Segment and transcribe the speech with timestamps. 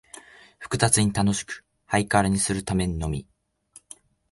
[0.57, 3.27] 複雑に楽しく、ハイカラにするためにのみ、